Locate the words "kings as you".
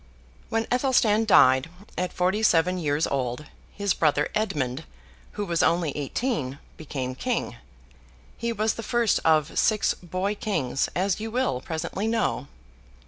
10.33-11.29